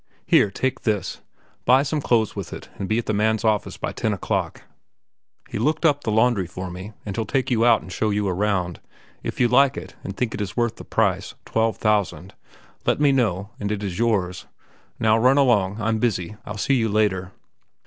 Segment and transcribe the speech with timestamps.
[0.25, 1.21] Here, take this;
[1.63, 4.63] buy some clothes with it and be at this man's office by ten o'clock.
[5.47, 8.27] He looked up the laundry for me, and he'll take you out and show you
[8.27, 8.79] around.
[9.21, 13.71] If you like it, and think it is worth the price—twelve thousand—let me know and
[13.71, 14.47] it is yours.
[14.99, 15.79] Now run along.
[15.79, 16.35] I'm busy.
[16.47, 17.31] I'll see you later."